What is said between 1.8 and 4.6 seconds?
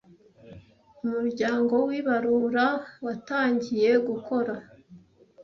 w’ibarura watangiye gukora